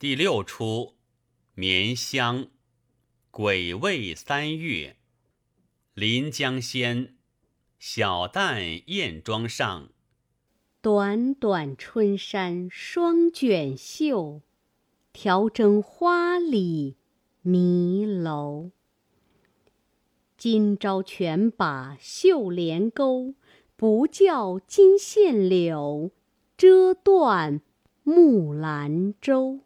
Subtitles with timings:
[0.00, 0.94] 第六出，
[1.56, 2.46] 绵香，
[3.32, 4.94] 癸未三月，
[5.92, 7.16] 临江仙，
[7.80, 9.88] 小旦燕庄上。
[10.80, 14.42] 短短春衫双卷袖，
[15.12, 16.96] 调征花里
[17.42, 18.70] 迷楼。
[20.36, 23.34] 今朝全把绣帘钩，
[23.74, 26.12] 不教金线柳，
[26.56, 27.60] 遮断
[28.04, 29.62] 木兰舟。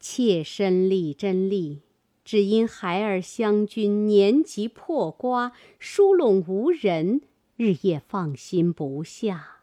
[0.00, 1.82] 妾身立真立，
[2.24, 7.20] 只因孩儿湘君年及破瓜，疏拢无人，
[7.56, 9.58] 日夜放心不下。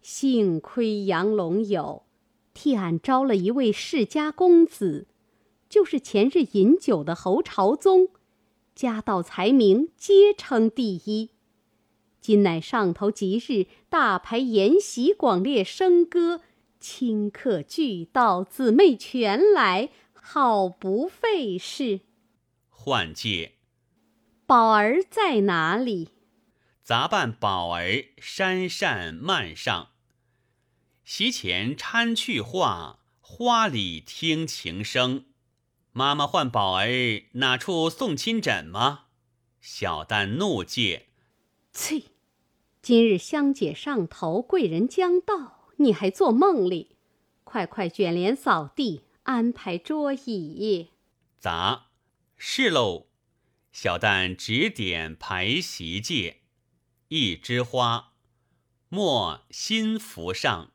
[0.00, 2.04] 幸亏杨龙友
[2.54, 5.06] 替俺招了一位世家公子，
[5.68, 8.08] 就是前日饮酒的侯朝宗，
[8.74, 11.28] 家道才名皆称第一。
[12.18, 16.40] 今乃上头吉日，大排筵席，广列笙歌。
[16.80, 22.00] 顷刻俱到，姊妹全来，好不费事。
[22.68, 23.52] 换介，
[24.46, 26.08] 宝儿在哪里？
[26.82, 29.90] 杂伴宝儿山扇漫上，
[31.04, 35.26] 席前搀去话，花里听情声。
[35.92, 36.88] 妈妈唤宝儿，
[37.32, 39.04] 哪处送亲枕吗？
[39.60, 41.08] 小旦怒戒
[41.72, 42.04] ：“翠，
[42.80, 46.96] 今日香姐上头，贵人将到。”你还做梦里？
[47.42, 50.90] 快快卷帘扫地，安排桌椅。
[51.38, 51.86] 杂
[52.36, 53.06] 是喽。
[53.72, 56.42] 小旦指点排席界，
[57.08, 58.12] 一枝花，
[58.90, 60.72] 莫新服上。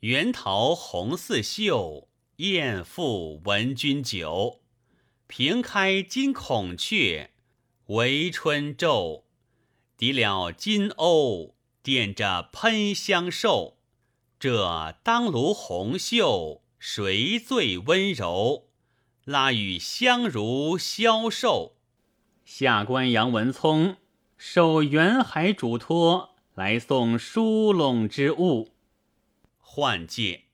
[0.00, 4.60] 圆桃红似绣，艳妇闻君酒。
[5.26, 7.32] 平开金孔雀，
[7.86, 9.24] 围春皱。
[9.96, 13.78] 抵了金瓯，点着喷香兽。
[14.40, 18.70] 这当炉红袖，谁最温柔？
[19.26, 21.76] 拉与香如消瘦。
[22.46, 23.98] 下官杨文聪
[24.38, 28.70] 受元海嘱托，来送疏拢之物。
[29.58, 30.44] 换介，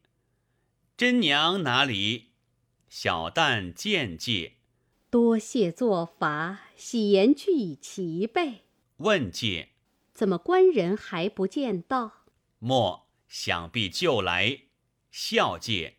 [0.97, 2.31] 真娘哪里？
[2.89, 4.55] 小旦见介，
[5.11, 8.65] 多谢做法，喜言俱已齐备。
[8.97, 9.69] 问介，
[10.13, 12.25] 怎么官人还不见到？
[12.59, 13.06] 莫。
[13.29, 14.63] 想必就来，
[15.11, 15.97] 孝介，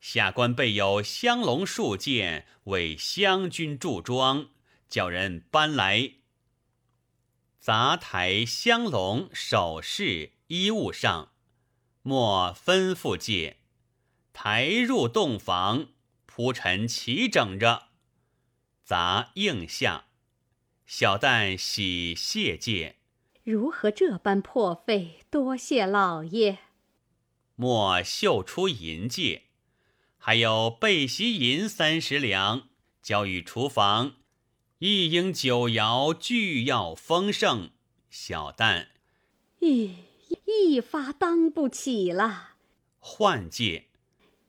[0.00, 4.50] 下官备有香龙数件，为湘君驻庄，
[4.88, 6.12] 叫人搬来。
[7.58, 11.32] 杂台香龙首饰衣物上，
[12.02, 13.58] 莫吩咐介，
[14.32, 15.88] 抬入洞房，
[16.26, 17.88] 铺陈齐整着。
[18.82, 20.06] 杂应下，
[20.86, 23.01] 小旦喜谢介。
[23.44, 25.20] 如何这般破费？
[25.30, 26.58] 多谢老爷。
[27.56, 29.42] 莫绣出银戒，
[30.16, 32.68] 还有备席银三十两，
[33.02, 34.14] 交与厨房。
[34.78, 37.70] 一应酒肴俱要丰盛。
[38.10, 38.88] 小旦，
[39.58, 39.96] 一
[40.44, 42.50] 一发当不起了。
[42.98, 43.88] 换戒，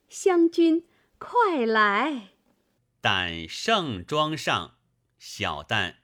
[0.08, 0.86] 湘君
[1.18, 2.30] 快来。
[3.02, 4.76] 但盛装上，
[5.18, 5.96] 小旦。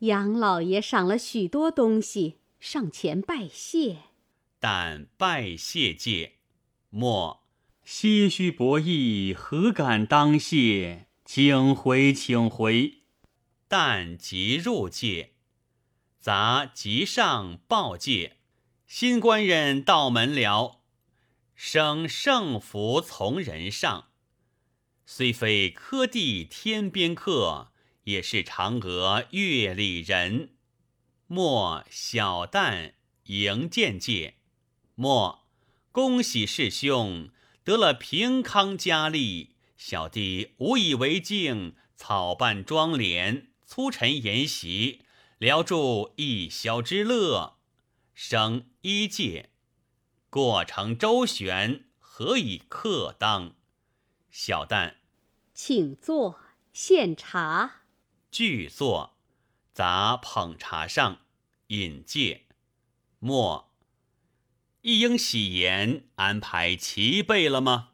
[0.00, 3.98] 杨老爷赏了许多东西，上前拜谢。
[4.58, 6.34] 但拜谢戒，
[6.90, 7.44] 莫
[7.86, 11.06] 唏嘘薄意，何敢当谢？
[11.24, 13.02] 请回，请回。
[13.68, 15.34] 但即入界，
[16.18, 18.38] 杂即上报戒，
[18.86, 20.80] 新官人到门了。
[21.54, 24.08] 升圣福从人上，
[25.06, 27.72] 虽非科第天边客。
[28.04, 30.50] 也是嫦娥月里人，
[31.26, 32.92] 莫小旦
[33.24, 34.34] 迎见介，
[34.94, 35.46] 莫
[35.90, 37.30] 恭喜师兄
[37.62, 45.02] 得了平康佳丽，小弟无以为敬，草办妆奁，粗陈筵席，
[45.38, 47.56] 聊助一宵之乐，
[48.12, 49.48] 生一介，
[50.28, 53.54] 过程周旋，何以克当？
[54.30, 54.96] 小旦，
[55.54, 56.40] 请坐，
[56.72, 57.83] 献茶。
[58.34, 59.14] 具作，
[59.72, 61.20] 杂捧茶上，
[61.68, 62.46] 引介。
[63.20, 63.72] 末，
[64.80, 67.90] 一应喜言安排齐备了吗？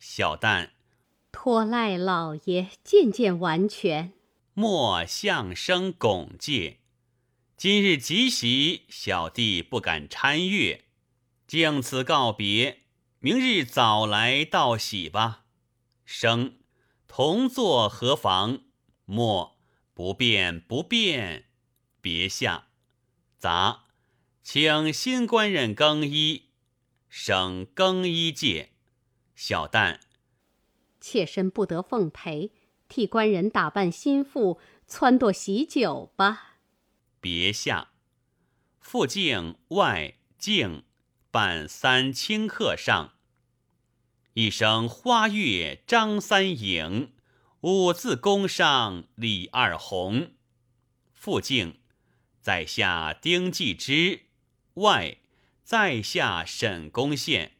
[0.00, 0.70] 小旦，
[1.30, 4.12] 托赖老爷，渐渐完全。
[4.54, 6.80] 莫相声拱介，
[7.56, 10.86] 今日吉席，小弟不敢参阅，
[11.46, 12.80] 敬此告别。
[13.20, 15.44] 明日早来道喜吧。
[16.04, 16.56] 生，
[17.06, 18.62] 同坐何妨？
[19.04, 19.53] 莫。
[19.94, 21.44] 不变不变，
[22.00, 22.66] 别下。
[23.38, 23.84] 杂，
[24.42, 26.50] 请新官人更衣，
[27.08, 28.70] 省更衣界。
[29.36, 30.00] 小旦，
[31.00, 32.52] 妾身不得奉陪，
[32.88, 34.58] 替官人打扮心腹，
[34.88, 36.58] 撺掇喜酒吧。
[37.20, 37.92] 别下，
[38.80, 40.84] 复敬外敬，
[41.30, 43.14] 伴三清客上。
[44.32, 47.12] 一声花月张三影，
[47.66, 50.32] 五字宫上李二红。
[51.14, 51.78] 复敬，
[52.38, 54.26] 在下丁继之，
[54.74, 55.16] 外
[55.62, 57.52] 在下沈公宪，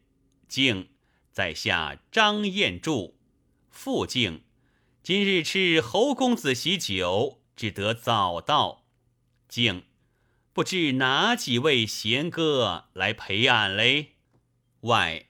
[0.47, 0.91] 敬
[1.33, 3.19] 在下张彦柱。
[3.71, 4.43] 复敬，
[5.03, 8.85] 今日吃侯公子喜酒，只得早到。
[9.49, 9.85] 敬，
[10.53, 14.17] 不知哪几位贤哥来陪俺嘞？
[14.81, 15.29] 外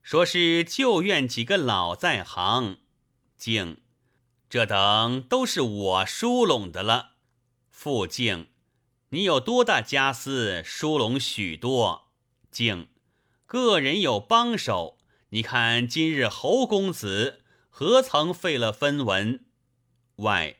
[0.00, 2.78] 说是旧院几个老在行。
[3.36, 3.81] 敬，
[4.52, 7.12] 这等都是我疏拢的了。
[7.70, 8.48] 傅静，
[9.08, 12.10] 你有多大家私，疏拢许多。
[12.50, 12.88] 静，
[13.46, 14.98] 个人有帮手。
[15.30, 17.40] 你看今日侯公子
[17.70, 19.42] 何曾费了分文？
[20.16, 20.56] 外，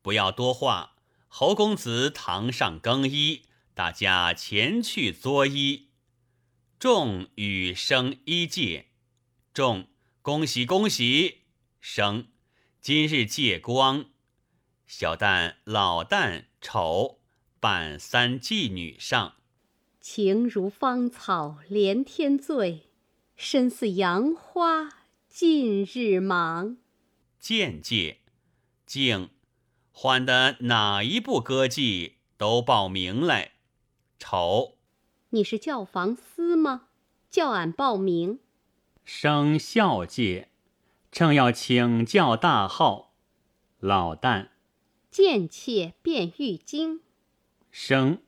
[0.00, 0.96] 不要多话。
[1.28, 3.42] 侯公子堂上更衣，
[3.74, 5.88] 大家前去作揖。
[6.78, 8.86] 众与生一戒。
[9.52, 9.88] 众
[10.22, 11.42] 恭喜恭喜。
[11.82, 12.28] 生
[12.82, 14.06] 今日借光。
[14.86, 17.18] 小旦、老旦、丑
[17.60, 19.34] 伴三妓女上，
[20.00, 22.86] 情如芳草连天醉，
[23.36, 24.88] 身似杨花
[25.28, 26.78] 尽日忙。
[27.38, 28.20] 见借，
[28.86, 29.28] 敬，
[29.92, 33.52] 换的哪一部歌妓都报名来。
[34.18, 34.78] 丑，
[35.28, 36.88] 你是教坊司吗？
[37.28, 38.40] 叫俺报名。
[39.04, 40.48] 生孝介，
[41.10, 43.14] 正要请教大号。
[43.78, 44.48] 老旦。
[45.10, 47.00] 贱妾便玉京，
[47.72, 48.18] 生，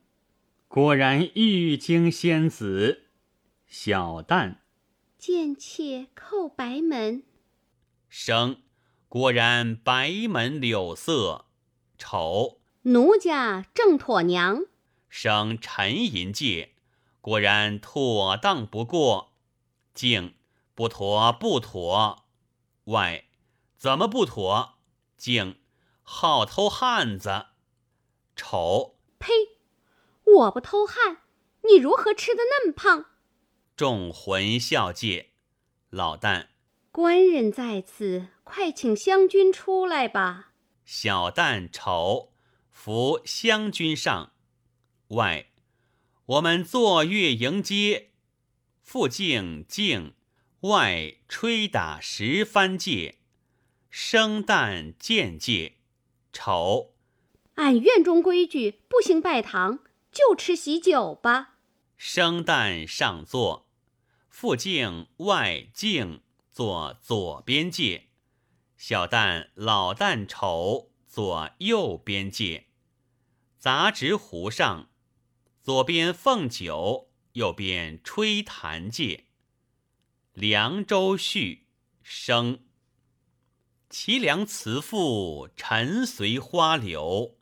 [0.66, 3.04] 果然玉京仙子。
[3.68, 4.56] 小旦，
[5.16, 7.22] 贱妾叩白门，
[8.08, 8.56] 生，
[9.08, 11.46] 果然白门柳色。
[11.96, 14.64] 丑，奴家正妥娘。
[15.08, 16.72] 生沉吟介，
[17.20, 19.34] 果然妥当不过。
[19.94, 20.34] 静，
[20.74, 22.21] 不妥不妥。
[22.84, 23.24] 外，
[23.76, 24.78] 怎么不妥？
[25.16, 25.58] 敬。
[26.04, 27.46] 好偷汉子，
[28.34, 28.98] 丑！
[29.20, 29.32] 呸！
[30.24, 31.22] 我不偷汉，
[31.62, 33.06] 你如何吃得那么胖？
[33.76, 35.30] 众魂笑界，
[35.90, 36.48] 老旦，
[36.90, 40.52] 官人在此，快请湘君出来吧。
[40.84, 42.32] 小旦丑，
[42.68, 44.32] 扶湘君上。
[45.08, 45.52] 外，
[46.26, 48.10] 我们坐月迎接。
[48.82, 50.14] 复敬敬，
[50.62, 53.18] 外吹打十番戒，
[53.90, 55.78] 生旦见戒。
[56.32, 56.94] 丑，
[57.56, 59.80] 按院中规矩不行拜堂，
[60.12, 61.56] 就吃喜酒吧。
[61.96, 63.68] 生旦上座，
[64.28, 66.22] 副敬外敬
[66.52, 68.10] 坐左边界，
[68.76, 72.66] 小旦老旦丑左右边界。
[73.58, 74.88] 杂职壶上，
[75.60, 79.24] 左边奉酒，右边吹弹界。
[80.34, 81.66] 凉州序
[82.02, 82.60] 生。
[83.90, 87.36] 凄凉慈父沉随花柳，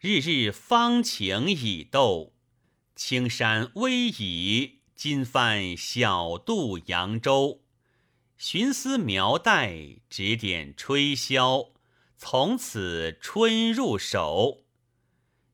[0.00, 2.34] 日日芳情已斗。
[2.96, 7.62] 青山微倚，今番小渡扬州。
[8.36, 11.74] 寻思描带，指点吹箫，
[12.16, 14.64] 从此春入手。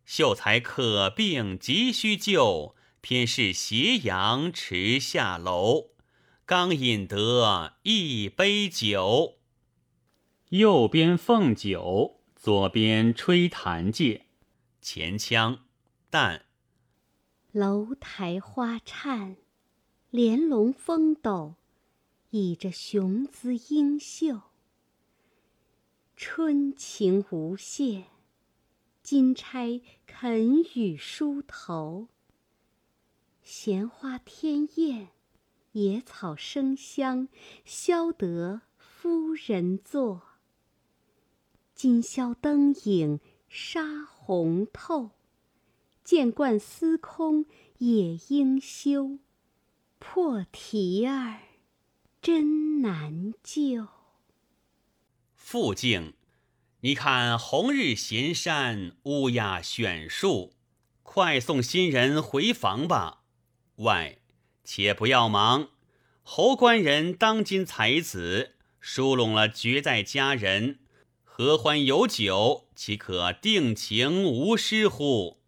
[0.07, 5.98] 秀才可病急需救，偏是斜阳迟下楼。
[6.49, 9.35] 刚饮得一杯酒。
[10.49, 14.25] 右边奉酒，左边吹弹戒，
[14.81, 15.67] 前腔
[16.09, 16.47] 淡。
[17.53, 19.37] 楼台花颤，
[20.09, 21.57] 帘笼风斗，
[22.31, 24.41] 倚着雄姿英秀。
[26.17, 28.07] 春情无限，
[29.03, 32.09] 金钗肯与梳头。
[33.43, 35.11] 闲花天艳，
[35.79, 37.29] 野草生香，
[37.65, 40.23] 消得夫人坐。
[41.73, 45.13] 今宵灯影纱红透，
[46.03, 47.47] 见惯司空
[47.79, 49.19] 也应休。
[50.01, 51.41] 破题儿
[52.21, 53.87] 真难救。
[55.35, 56.15] 复敬，
[56.81, 60.55] 你看红日闲山乌鸦选树，
[61.05, 63.23] 快送新人回房吧。
[63.77, 64.18] 外，
[64.71, 65.71] 且不要忙，
[66.23, 70.81] 侯官人当今才子，疏拢了绝代佳人。
[71.25, 75.41] 合欢有酒，岂可定情无失乎？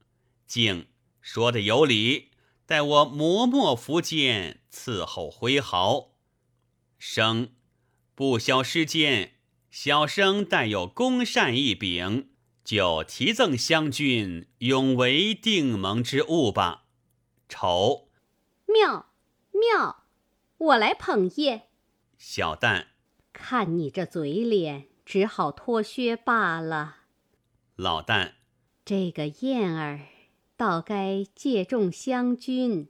[0.46, 0.86] 敬
[1.20, 2.30] 说的有理，
[2.64, 6.12] 待我磨墨伏剑，伺候挥毫。
[6.98, 7.50] 生
[8.14, 9.34] 不消失间，
[9.70, 12.30] 小生带有公善一柄，
[12.64, 16.86] 就提赠湘君，永为定盟之物吧。
[17.50, 18.08] 丑
[18.66, 19.09] 妙
[19.60, 20.04] 妙，
[20.56, 21.68] 我来捧宴。
[22.18, 22.86] 小旦
[23.32, 26.96] 看你这嘴脸，只好脱靴罢了。
[27.76, 28.32] 老旦
[28.84, 30.00] 这个燕儿，
[30.56, 32.88] 倒该借重湘君。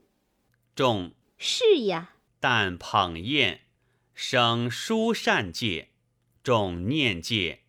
[0.73, 2.15] 众是呀。
[2.39, 3.61] 但捧宴，
[4.15, 5.89] 生书善戒，
[6.41, 7.59] 众念戒。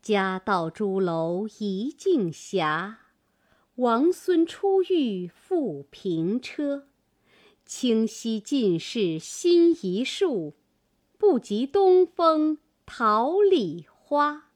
[0.00, 2.96] 家道朱楼一径斜，
[3.74, 6.87] 王孙出狱复平车。
[7.68, 10.56] 清溪尽是新一树，
[11.18, 12.56] 不及东风
[12.86, 14.48] 桃李花。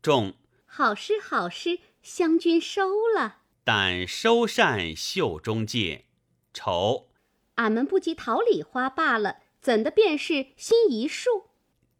[0.00, 3.38] 众好诗好诗，湘君收了。
[3.64, 6.04] 但收善袖中戒，
[6.52, 7.08] 愁。
[7.56, 11.46] 俺们不及桃李花罢了，怎的便是新一树？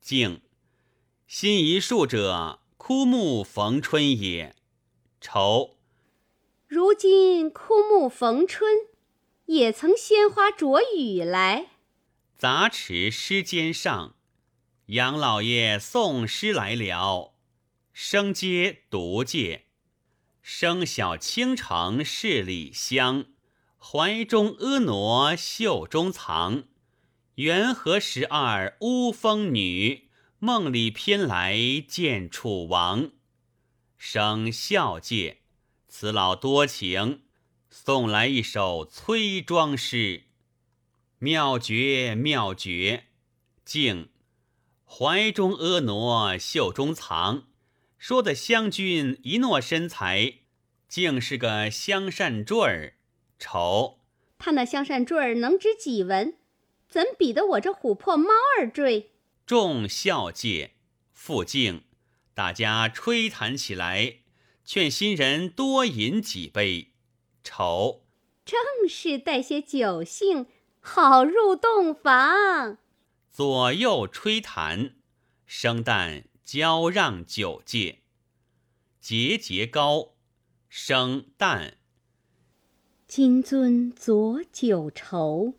[0.00, 0.42] 静，
[1.26, 4.54] 新一树者，枯木逢春也。
[5.20, 5.76] 愁，
[6.68, 8.86] 如今枯木逢春，
[9.46, 11.66] 也曾鲜花着雨来。
[12.36, 14.16] 杂池诗笺上，
[14.86, 17.34] 杨老爷送诗来了。
[17.92, 19.66] 生皆独借，
[20.42, 23.26] 生小倾城是里香。
[23.78, 26.64] 怀中婀娜袖中藏，
[27.34, 30.08] 元和十二乌风女，
[30.38, 33.10] 梦里偏来见楚王。
[33.98, 35.42] 生孝介，
[35.86, 37.22] 此老多情，
[37.76, 40.22] 送来一首崔庄诗，
[41.18, 43.06] 妙绝妙绝。
[43.64, 44.10] 静，
[44.86, 47.48] 怀中婀娜袖中藏，
[47.98, 50.34] 说的湘君一诺身材，
[50.88, 52.94] 竟是个香扇坠儿。
[53.40, 53.98] 丑，
[54.38, 56.36] 他那香扇坠儿能值几文？
[56.88, 59.10] 怎比得我这琥珀猫儿坠？
[59.44, 60.76] 众笑介，
[61.12, 61.82] 复敬，
[62.34, 64.18] 大家吹弹起来，
[64.64, 66.92] 劝新人多饮几杯。
[67.44, 68.00] 丑，
[68.44, 68.58] 正
[68.88, 70.46] 是带些酒兴，
[70.80, 72.78] 好入洞房。
[73.30, 74.94] 左右吹弹，
[75.46, 77.98] 生旦交让酒戒，
[79.00, 80.14] 节节高，
[80.68, 81.74] 生旦。
[83.06, 85.54] 金樽佐酒愁，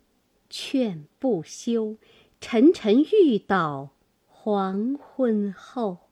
[0.49, 1.97] 劝不休。
[2.41, 3.95] 沉沉欲倒
[4.27, 6.09] 黄昏后。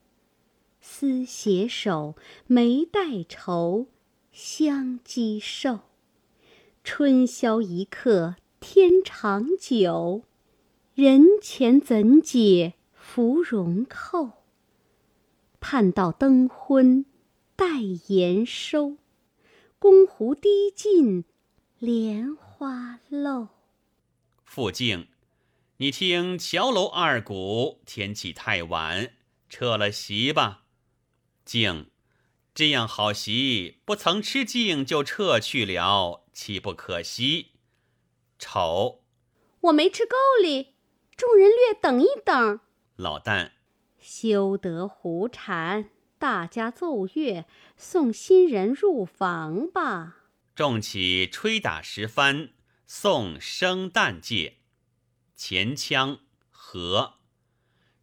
[0.80, 2.16] 丝携手，
[2.46, 3.86] 眉带愁，
[4.34, 5.78] 相击瘦。
[6.82, 10.24] 春宵一刻天长久，
[10.92, 14.42] 人前怎解芙蓉扣？
[15.60, 17.06] 盼到灯昏
[17.54, 18.96] 待言收，
[19.78, 21.24] 宫湖滴尽。
[21.78, 23.48] 莲花漏。
[24.42, 25.06] 傅静，
[25.76, 29.12] 你听桥楼二鼓，天气太晚，
[29.48, 30.64] 撤了席吧。
[31.44, 31.90] 静，
[32.54, 37.54] 这样好席，不曾吃尽就撤去了，岂不可惜？
[38.38, 39.02] 丑，
[39.62, 40.76] 我没吃够哩，
[41.16, 42.60] 众人略等一等。
[42.94, 43.50] 老旦，
[43.98, 47.44] 休得胡缠，大家奏乐，
[47.76, 50.18] 送新人入房吧。
[50.54, 52.50] 众起吹打十番，
[52.86, 54.58] 送生旦戒。
[55.34, 56.20] 前腔
[56.50, 57.14] 和，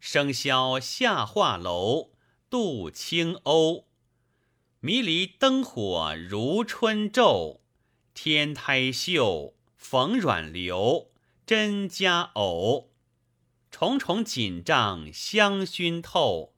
[0.02, 2.10] 笙箫下画楼，
[2.50, 3.84] 渡清鸥。
[4.84, 7.60] 迷离灯火如春昼，
[8.14, 11.12] 天台秀，逢软流，
[11.46, 12.90] 真佳偶。
[13.70, 16.56] 重重锦帐香熏透，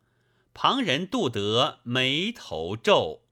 [0.54, 3.24] 旁人度得眉头皱。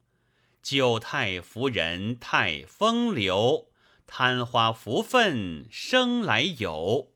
[0.62, 3.70] 旧太夫人太风流，
[4.06, 7.14] 贪花浮愤生来有。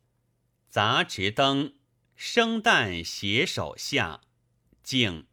[0.71, 1.75] 杂池灯，
[2.14, 4.23] 生旦携手下。
[4.83, 5.26] 静，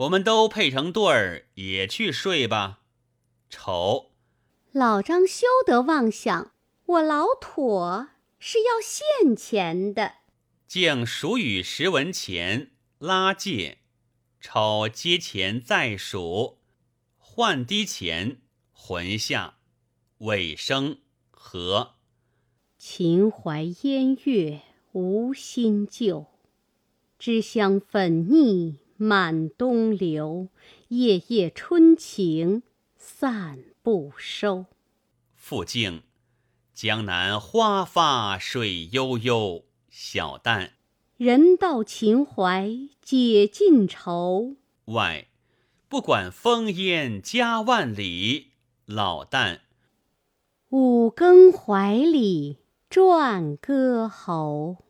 [0.00, 2.80] 我们都配成对儿，也去睡吧。
[3.50, 4.12] 丑，
[4.72, 6.52] 老张休得妄想，
[6.86, 10.14] 我老妥是要现钱的。
[10.66, 13.78] 竟数与十文钱，拉借。
[14.40, 16.60] 丑接钱再数。
[17.18, 18.40] 换低前，
[18.72, 19.58] 魂下，
[20.18, 21.96] 尾声和。
[22.78, 26.24] 秦淮烟月无新旧，
[27.18, 30.50] 脂香粉腻满东流。
[30.88, 32.62] 夜夜春情
[32.98, 34.66] 散不收。
[35.34, 36.02] 复静，
[36.74, 39.64] 江南花发水悠悠。
[39.88, 40.72] 小旦，
[41.16, 44.56] 人到秦淮解尽愁。
[44.84, 45.28] 外。
[45.88, 48.52] 不管烽烟家万里，
[48.84, 49.58] 老旦。
[50.68, 54.84] 五更怀里转歌喉。